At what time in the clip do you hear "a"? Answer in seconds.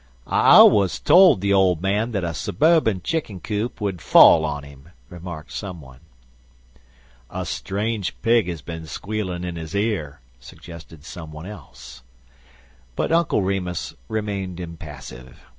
2.23-2.33, 7.29-7.45